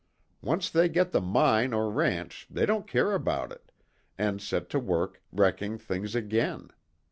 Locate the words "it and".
3.51-4.41